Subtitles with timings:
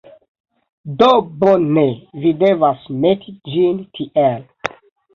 [1.01, 1.09] Do,
[1.43, 1.77] bone,
[2.25, 4.79] vi devas meti ĝin tiel.